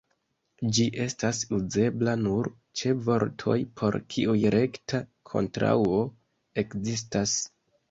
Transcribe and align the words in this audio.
Ĝi 0.77 0.85
estas 1.03 1.41
uzebla 1.57 2.15
nur 2.21 2.49
ĉe 2.81 2.95
vortoj, 3.09 3.59
por 3.83 3.99
kiuj 4.15 4.35
rekta 4.57 5.05
kontraŭo 5.35 6.03
ekzistas. 6.67 7.39